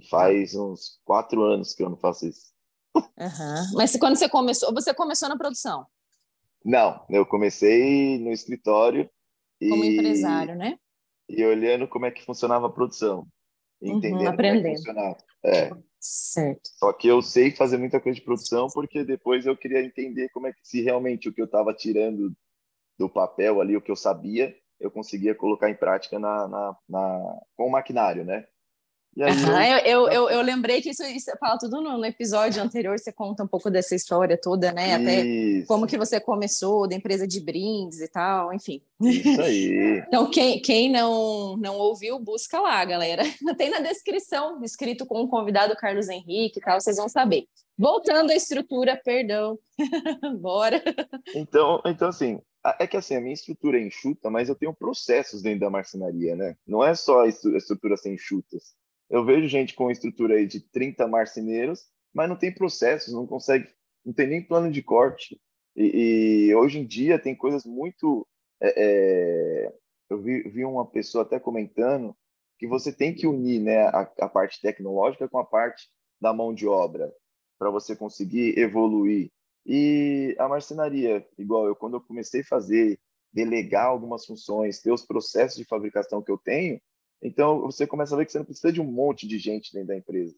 [0.10, 2.52] Faz uns quatro anos que eu não faço isso.
[2.96, 3.74] Uhum.
[3.74, 5.86] Mas quando você começou, você começou na produção?
[6.68, 9.10] Não, eu comecei no escritório.
[9.58, 10.78] Como e, empresário, né?
[11.30, 13.26] E olhando como é que funcionava a produção.
[13.82, 14.64] Uhum, entendendo uhum, aprendendo.
[14.64, 15.18] como é que funcionava.
[15.46, 15.72] É.
[15.98, 16.70] Certo.
[16.78, 20.48] Só que eu sei fazer muita coisa de produção porque depois eu queria entender como
[20.48, 22.34] é que se realmente o que eu estava tirando
[23.00, 27.40] do papel ali, o que eu sabia, eu conseguia colocar em prática na, na, na
[27.56, 28.46] com o maquinário, né?
[29.24, 30.08] Aí, eu...
[30.10, 33.48] Eu, eu, lembrei que isso, isso fala tudo no, no, episódio anterior, você conta um
[33.48, 34.96] pouco dessa história toda, né?
[34.96, 35.68] Até isso.
[35.68, 38.82] como que você começou, da empresa de brindes e tal, enfim.
[39.02, 40.04] Isso aí.
[40.08, 43.24] então, quem, quem não, não ouviu, busca lá, galera.
[43.58, 47.46] Tem na descrição, escrito com o convidado Carlos Henrique e tal, vocês vão saber.
[47.78, 49.60] Voltando à estrutura, perdão.
[50.40, 50.82] Bora.
[51.36, 52.40] Então, então, assim,
[52.80, 56.36] é que assim, a minha estrutura é enxuta, mas eu tenho processos dentro da marcenaria,
[56.36, 56.56] né?
[56.66, 58.76] Não é só a estrutura sem enxutas.
[59.10, 63.68] Eu vejo gente com estrutura aí de 30 marceneiros, mas não tem processos, não consegue,
[64.06, 65.40] não tem nem plano de corte.
[65.76, 68.28] E, e hoje em dia tem coisas muito.
[68.60, 69.74] É, é,
[70.10, 72.16] eu vi, vi, uma pessoa até comentando
[72.58, 75.88] que você tem que unir né, a, a parte tecnológica com a parte
[76.20, 77.14] da mão de obra
[77.60, 79.32] para você conseguir evoluir.
[79.66, 83.00] E a marcenaria, igual eu, quando eu comecei a fazer,
[83.32, 86.82] delegar algumas funções, ter os processos de fabricação que eu tenho,
[87.22, 89.88] então, você começa a ver que você não precisa de um monte de gente dentro
[89.88, 90.36] da empresa.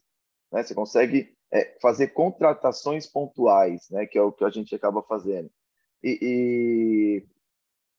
[0.52, 0.62] Né?
[0.62, 4.06] Você consegue é, fazer contratações pontuais, né?
[4.06, 5.50] que é o que a gente acaba fazendo.
[6.02, 7.26] E, e,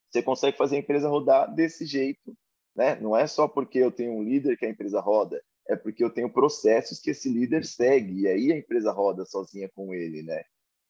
[0.10, 2.36] você consegue fazer a empresa rodar desse jeito.
[2.76, 2.96] Né?
[3.00, 6.10] Não é só porque eu tenho um líder que a empresa roda, é porque eu
[6.10, 10.24] tenho processos que esse líder segue, e aí a empresa roda sozinha com ele.
[10.24, 10.44] Né?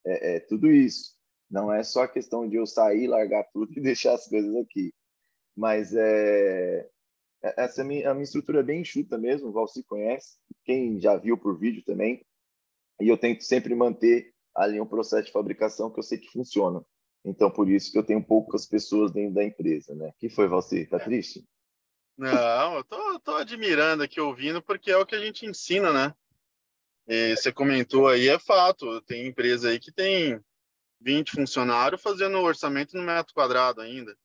[0.05, 1.15] É, é tudo isso.
[1.49, 4.93] Não é só a questão de eu sair, largar tudo e deixar as coisas aqui.
[5.55, 6.89] Mas é,
[7.41, 11.37] essa é a minha, estrutura é bem enxuta mesmo, o Valci conhece, quem já viu
[11.37, 12.25] por vídeo também.
[12.99, 16.85] E eu tento sempre manter ali um processo de fabricação que eu sei que funciona.
[17.25, 20.11] Então, por isso que eu tenho poucas pessoas dentro da empresa, né?
[20.17, 20.85] que foi, Valci?
[20.85, 21.43] Tá triste?
[22.17, 26.13] Não, eu tô, tô admirando aqui, ouvindo, porque é o que a gente ensina, né?
[27.07, 29.01] E você comentou aí, é fato.
[29.01, 30.39] Tem empresa aí que tem
[30.99, 34.15] 20 funcionários fazendo orçamento no metro quadrado ainda.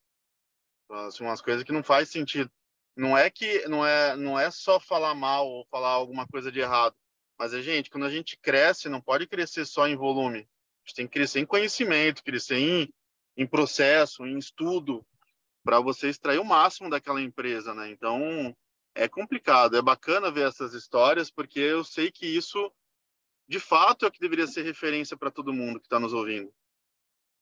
[0.89, 2.51] Assim, umas coisas que não faz sentido.
[2.97, 6.59] Não é que não é não é só falar mal ou falar alguma coisa de
[6.59, 6.95] errado,
[7.37, 10.39] mas a gente, quando a gente cresce, não pode crescer só em volume.
[10.39, 12.91] A gente tem que crescer em conhecimento, crescer em,
[13.37, 15.05] em processo, em estudo,
[15.63, 17.91] para você extrair o máximo daquela empresa, né?
[17.91, 18.55] Então,
[18.95, 19.77] é complicado.
[19.77, 22.71] É bacana ver essas histórias, porque eu sei que isso,
[23.47, 26.51] de fato, é o que deveria ser referência para todo mundo que está nos ouvindo.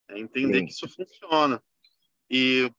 [0.09, 0.65] É entender Sim.
[0.65, 1.63] que isso funciona.
[2.29, 2.69] E,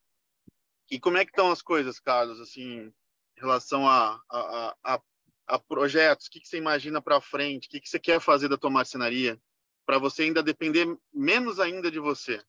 [0.90, 2.92] e como é que estão as coisas, Carlos, assim,
[3.36, 5.00] em relação a, a, a,
[5.48, 6.26] a projetos?
[6.26, 7.66] O que, que você imagina para frente?
[7.66, 9.38] O que, que você quer fazer da tua marcenaria?
[9.84, 12.40] Para você ainda depender menos ainda de você.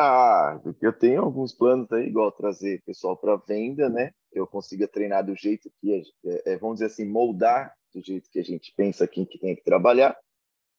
[0.00, 4.12] Ah, eu tenho alguns planos aí, igual trazer pessoal para venda, né?
[4.30, 5.92] Que eu consiga treinar do jeito que,
[6.24, 9.56] é, é, vamos dizer assim, moldar do jeito que a gente pensa aqui que tem
[9.56, 10.16] que trabalhar,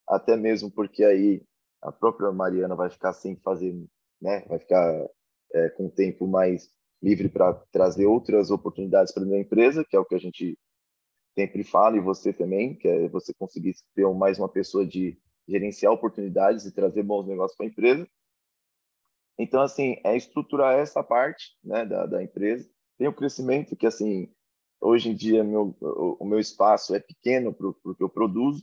[0.08, 1.44] até mesmo porque aí
[1.82, 3.76] a própria Mariana vai ficar sem fazer,
[4.22, 4.46] né?
[4.48, 5.10] Vai ficar
[5.54, 6.70] é, com tempo mais
[7.02, 10.58] livre para trazer outras oportunidades para a minha empresa, que é o que a gente
[11.38, 15.94] sempre fala e você também, que é você conseguir ter mais uma pessoa de gerenciar
[15.94, 18.08] oportunidades e trazer bons negócios para a empresa
[19.40, 22.70] então, assim, é estruturar essa parte né, da, da empresa.
[22.98, 24.30] Tem o crescimento que, assim,
[24.82, 28.62] hoje em dia meu, o, meu espaço é pequeno para o que eu produzo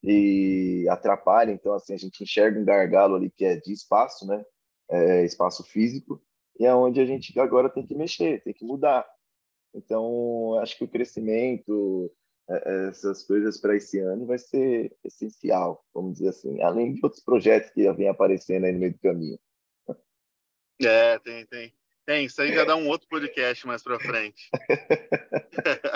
[0.00, 1.50] e atrapalha.
[1.50, 4.44] Então, assim, a gente enxerga um gargalo ali que é de espaço, né?
[4.92, 6.22] É, espaço físico,
[6.60, 9.08] e é onde a gente agora tem que mexer, tem que mudar.
[9.74, 12.12] Então, acho que o crescimento,
[12.48, 17.00] é, é, essas coisas para esse ano vai ser essencial, vamos dizer assim, além de
[17.02, 19.38] outros projetos que vêm aparecendo aí no meio do caminho.
[20.80, 21.72] É, tem, tem.
[22.04, 24.50] Tem, isso aí já dá um outro podcast mais para frente.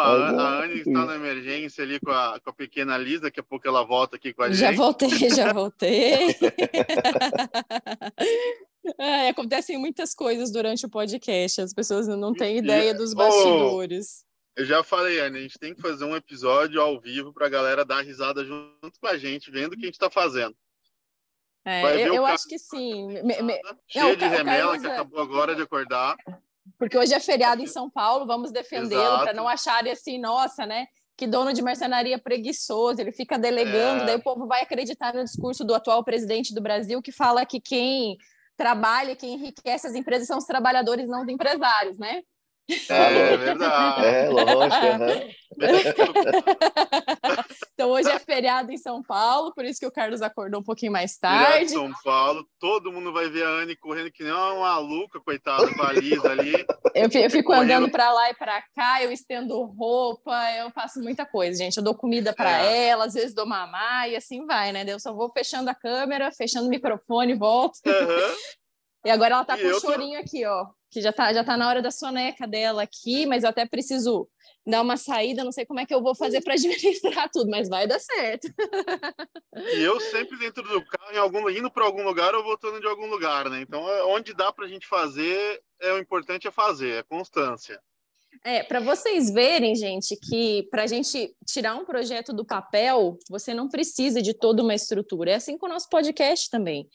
[0.00, 3.42] A, a Anne está na emergência ali com a, com a pequena Lisa, daqui a
[3.42, 4.58] pouco ela volta aqui com a gente.
[4.58, 6.36] Já voltei, já voltei.
[8.98, 14.24] é, acontecem muitas coisas durante o podcast, as pessoas não têm ideia dos bastidores.
[14.24, 17.46] Oh, eu já falei, Anne, a gente tem que fazer um episódio ao vivo para
[17.46, 20.54] a galera dar risada junto com a gente, vendo o que a gente está fazendo.
[21.64, 23.06] É, eu, eu acho que sim.
[23.22, 23.60] Me, me...
[23.86, 26.16] Cheio de remela, que é acabou agora de acordar.
[26.80, 30.86] Porque hoje é feriado em São Paulo, vamos defendê-lo para não acharem assim, nossa, né?
[31.14, 34.06] Que dono de mercenaria preguiçoso, ele fica delegando, é.
[34.06, 37.60] daí o povo vai acreditar no discurso do atual presidente do Brasil, que fala que
[37.60, 38.16] quem
[38.56, 42.22] trabalha, quem enriquece as empresas são os trabalhadores, não os empresários, né?
[42.88, 44.06] É, é verdade.
[44.06, 45.40] É, lógico.
[47.74, 50.92] então hoje é feriado em São Paulo, por isso que o Carlos acordou um pouquinho
[50.92, 51.64] mais tarde.
[51.64, 55.66] Em São Paulo, todo mundo vai ver a Anne correndo que nem uma maluca, coitada,
[55.74, 56.52] com a Lisa ali.
[56.94, 57.64] Eu, eu fico correndo.
[57.64, 61.76] andando para lá e para cá, eu estendo roupa, eu faço muita coisa, gente.
[61.76, 62.88] Eu dou comida para é.
[62.88, 64.84] ela, às vezes dou mamar e assim vai, né?
[64.86, 67.78] Eu só vou fechando a câmera, fechando o microfone, volto.
[67.86, 68.34] Uhum.
[69.04, 70.24] E agora ela tá e com um chorinho tô...
[70.24, 70.66] aqui, ó.
[70.90, 74.28] Que já tá, já tá na hora da soneca dela aqui, mas eu até preciso
[74.66, 77.68] dar uma saída, não sei como é que eu vou fazer para administrar tudo, mas
[77.68, 78.48] vai dar certo.
[79.56, 82.86] E eu sempre dentro do carro, em algum, indo para algum lugar ou voltando de
[82.86, 83.60] algum lugar, né?
[83.62, 87.80] Então, é, onde dá para a gente fazer, é o importante é fazer, é constância.
[88.44, 93.52] É, para vocês verem, gente, que para a gente tirar um projeto do papel, você
[93.52, 95.32] não precisa de toda uma estrutura.
[95.32, 96.88] É assim com o nosso podcast também.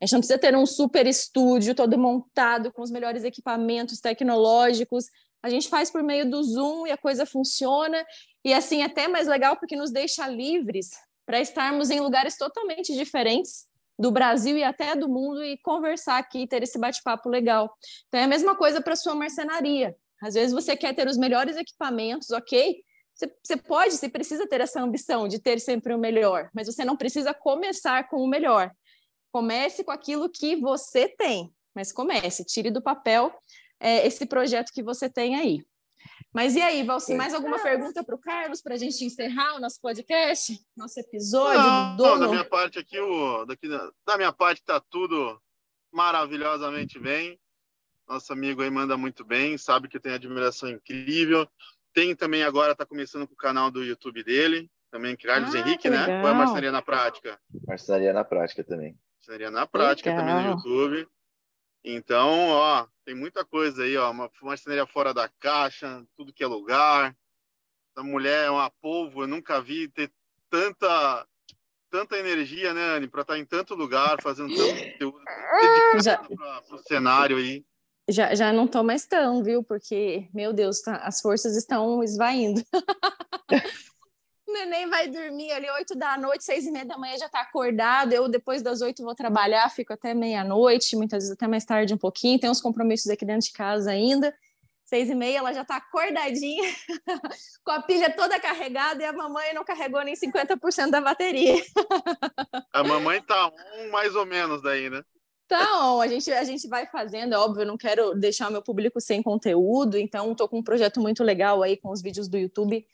[0.00, 5.06] A gente não precisa ter um super estúdio todo montado com os melhores equipamentos tecnológicos.
[5.42, 8.04] A gente faz por meio do Zoom e a coisa funciona.
[8.44, 10.90] E assim, é até mais legal porque nos deixa livres
[11.26, 13.66] para estarmos em lugares totalmente diferentes
[13.98, 17.76] do Brasil e até do mundo e conversar aqui, ter esse bate-papo legal.
[18.06, 19.96] Então é a mesma coisa para sua marcenaria.
[20.22, 22.82] Às vezes você quer ter os melhores equipamentos, ok?
[23.42, 26.96] Você pode, você precisa ter essa ambição de ter sempre o melhor, mas você não
[26.96, 28.70] precisa começar com o melhor.
[29.32, 33.32] Comece com aquilo que você tem, mas comece, tire do papel
[33.80, 35.64] é, esse projeto que você tem aí.
[36.32, 39.60] Mas e aí, Valci, mais alguma pergunta para o Carlos para a gente encerrar o
[39.60, 41.58] nosso podcast, nosso episódio?
[41.58, 45.40] Não, não da minha parte aqui, o, daqui, da minha parte está tudo
[45.92, 47.38] maravilhosamente bem.
[48.06, 51.48] Nosso amigo aí manda muito bem, sabe que tem admiração incrível.
[51.92, 55.90] Tem também agora, está começando com o canal do YouTube dele, também Carlos ah, Henrique,
[55.90, 56.22] né?
[56.22, 57.38] Ou é Marcenaria na Prática?
[57.66, 58.96] Marcenaria na Prática também.
[59.18, 60.26] Marcenaria na prática Legal.
[60.26, 61.08] também no YouTube.
[61.84, 66.46] Então, ó, tem muita coisa aí, ó, uma marcenaria fora da caixa, tudo que é
[66.46, 67.16] lugar.
[67.90, 70.10] Essa mulher é uma polvo, eu nunca vi ter
[70.50, 71.26] tanta
[71.90, 74.60] tanta energia, né, Anne, para estar tá em tanto lugar, fazendo tanto
[74.92, 75.24] conteúdo,
[76.36, 77.64] para o cenário aí.
[78.10, 79.62] Já, já não tô mais tão, viu?
[79.62, 82.62] Porque, meu Deus, tá, as forças estão esvaindo.
[84.48, 87.40] o neném vai dormir ali oito da noite, seis e meia da manhã já está
[87.40, 88.12] acordado.
[88.12, 91.98] Eu, depois das oito, vou trabalhar, fico até meia-noite, muitas vezes até mais tarde um
[91.98, 92.38] pouquinho.
[92.38, 94.34] Tem uns compromissos aqui dentro de casa ainda.
[94.84, 96.64] Seis e meia, ela já está acordadinha,
[97.62, 101.62] com a pilha toda carregada, e a mamãe não carregou nem 50% da bateria.
[102.72, 105.04] a mamãe tá um mais ou menos daí, né?
[105.44, 108.62] Então, a gente, a gente vai fazendo, é óbvio, eu não quero deixar o meu
[108.62, 112.38] público sem conteúdo, então estou com um projeto muito legal aí com os vídeos do
[112.38, 112.86] YouTube.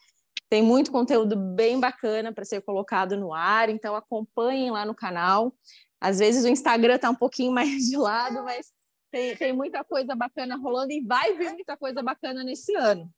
[0.49, 5.53] Tem muito conteúdo bem bacana para ser colocado no ar, então acompanhem lá no canal.
[5.99, 8.71] Às vezes o Instagram está um pouquinho mais de lado, mas
[9.11, 13.09] tem, tem muita coisa bacana rolando e vai vir muita coisa bacana nesse ano.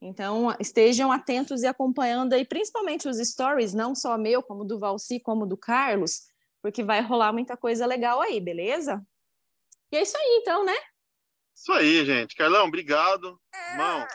[0.00, 5.18] Então, estejam atentos e acompanhando aí, principalmente os stories, não só meu, como do Valci,
[5.18, 6.24] como do Carlos,
[6.60, 9.02] porque vai rolar muita coisa legal aí, beleza?
[9.90, 10.74] E é isso aí, então, né?
[11.54, 12.34] Isso aí, gente.
[12.34, 13.38] Carlão, obrigado.
[13.76, 14.06] Mão.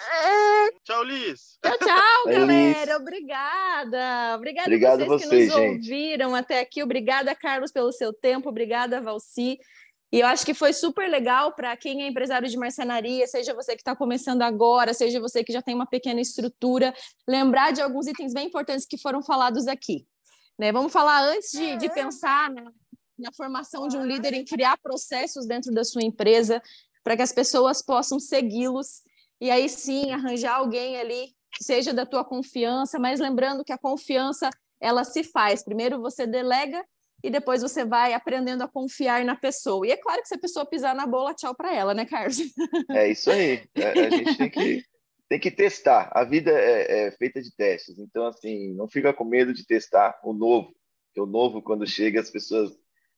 [0.83, 1.57] Tchau, Liz.
[1.63, 2.97] Tchau, tchau, galera.
[2.97, 4.35] Obrigada.
[4.35, 5.91] Obrigada Obrigado a vocês, vocês que nos gente.
[5.91, 6.83] ouviram até aqui.
[6.83, 8.49] Obrigada, Carlos, pelo seu tempo.
[8.49, 9.57] Obrigada, Valci.
[10.11, 13.75] E eu acho que foi super legal para quem é empresário de marcenaria, seja você
[13.75, 16.93] que está começando agora, seja você que já tem uma pequena estrutura,
[17.27, 20.07] lembrar de alguns itens bem importantes que foram falados aqui.
[20.57, 20.71] Né?
[20.71, 22.63] Vamos falar antes de, de pensar na,
[23.19, 26.59] na formação de um líder em criar processos dentro da sua empresa
[27.09, 29.01] para que as pessoas possam segui-los
[29.41, 33.79] e aí sim arranjar alguém ali que seja da tua confiança, mas lembrando que a
[33.79, 34.47] confiança
[34.79, 35.63] ela se faz.
[35.63, 36.85] Primeiro você delega
[37.23, 39.87] e depois você vai aprendendo a confiar na pessoa.
[39.87, 42.37] E é claro que se a pessoa pisar na bola, tchau para ela, né, Carlos?
[42.91, 43.63] É isso aí.
[43.73, 44.83] É, a gente tem que
[45.27, 46.11] tem que testar.
[46.13, 47.97] A vida é, é, feita de testes.
[47.97, 50.75] Então, assim, não fica com medo de testar o novo.
[51.07, 52.71] Porque o novo, quando chega, as pessoas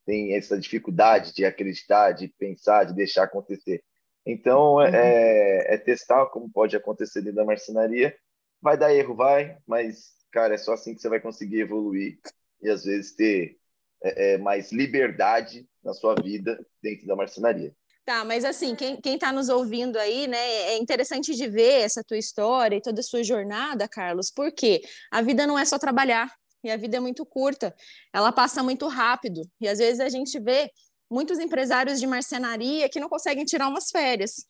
[0.06, 3.84] têm essa dificuldade de acreditar, de pensar, de deixar acontecer.
[4.26, 4.96] Então, é, uhum.
[4.96, 8.16] é, é testar como pode acontecer dentro da marcenaria.
[8.62, 12.20] Vai dar erro, vai, mas, cara, é só assim que você vai conseguir evoluir
[12.62, 13.58] e, às vezes, ter
[14.04, 17.74] é, é mais liberdade na sua vida dentro da marcenaria.
[18.04, 22.04] Tá, mas assim, quem, quem tá nos ouvindo aí, né, é interessante de ver essa
[22.04, 26.32] tua história e toda a sua jornada, Carlos, porque a vida não é só trabalhar,
[26.64, 27.76] e a vida é muito curta,
[28.14, 30.72] ela passa muito rápido, e às vezes a gente vê
[31.10, 34.46] muitos empresários de marcenaria que não conseguem tirar umas férias,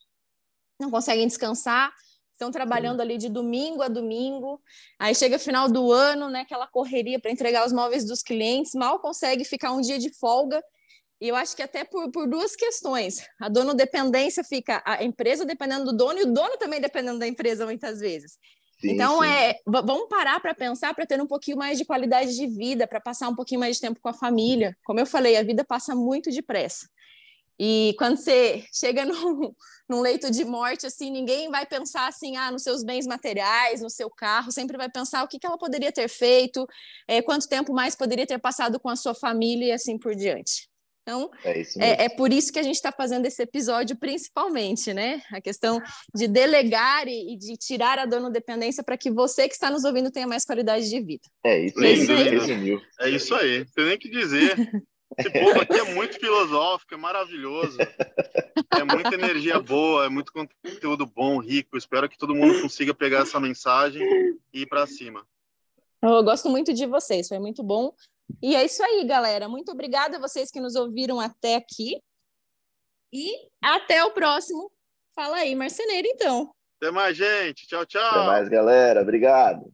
[0.80, 1.92] não conseguem descansar,
[2.32, 4.60] estão trabalhando ali de domingo a domingo,
[4.98, 8.98] aí chega final do ano, né, aquela correria para entregar os móveis dos clientes, mal
[8.98, 10.62] consegue ficar um dia de folga.
[11.20, 13.24] E eu acho que até por, por duas questões.
[13.40, 17.28] A dono dependência fica a empresa dependendo do dono e o dono também dependendo da
[17.28, 18.36] empresa muitas vezes.
[18.82, 19.28] Sim, então, sim.
[19.28, 23.00] é, vamos parar para pensar para ter um pouquinho mais de qualidade de vida, para
[23.00, 24.76] passar um pouquinho mais de tempo com a família.
[24.84, 26.88] Como eu falei, a vida passa muito depressa.
[27.56, 29.54] E quando você chega num,
[29.88, 33.88] num, leito de morte, assim, ninguém vai pensar assim, ah, nos seus bens materiais, no
[33.88, 36.66] seu carro, sempre vai pensar o que, que ela poderia ter feito,
[37.06, 40.71] é, quanto tempo mais poderia ter passado com a sua família e assim por diante.
[41.02, 45.20] Então, é, é, é, por isso que a gente está fazendo esse episódio, principalmente, né?
[45.32, 45.82] A questão
[46.14, 49.82] de delegar e, e de tirar a dona dependência para que você que está nos
[49.82, 51.22] ouvindo tenha mais qualidade de vida.
[51.44, 52.82] É isso, é isso aí.
[53.00, 53.58] É isso aí.
[53.58, 54.56] Não tem nem que dizer.
[55.18, 57.78] Esse povo aqui é muito filosófico, é maravilhoso.
[57.80, 61.76] É muita energia boa, é muito conteúdo bom, rico.
[61.76, 64.02] Espero que todo mundo consiga pegar essa mensagem
[64.54, 65.26] e ir para cima.
[66.00, 67.92] Eu gosto muito de vocês, foi muito bom.
[68.40, 69.48] E é isso aí, galera.
[69.48, 72.00] Muito obrigada a vocês que nos ouviram até aqui.
[73.12, 74.70] E até o próximo.
[75.14, 76.54] Fala aí, marceneiro, então.
[76.80, 77.66] Até mais, gente.
[77.66, 78.02] Tchau, tchau.
[78.02, 79.02] Até mais, galera.
[79.02, 79.72] Obrigado.